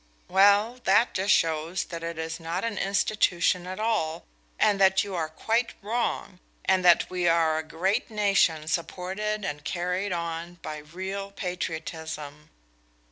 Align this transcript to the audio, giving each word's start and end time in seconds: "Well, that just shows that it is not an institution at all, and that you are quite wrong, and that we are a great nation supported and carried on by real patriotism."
"Well, 0.27 0.79
that 0.85 1.13
just 1.13 1.31
shows 1.31 1.83
that 1.83 2.01
it 2.01 2.17
is 2.17 2.39
not 2.39 2.63
an 2.63 2.79
institution 2.79 3.67
at 3.67 3.79
all, 3.79 4.25
and 4.57 4.81
that 4.81 5.03
you 5.03 5.13
are 5.13 5.29
quite 5.29 5.75
wrong, 5.79 6.39
and 6.65 6.83
that 6.83 7.07
we 7.11 7.27
are 7.27 7.59
a 7.59 7.63
great 7.63 8.09
nation 8.09 8.67
supported 8.67 9.45
and 9.45 9.63
carried 9.63 10.11
on 10.11 10.55
by 10.63 10.77
real 10.79 11.29
patriotism." 11.29 12.49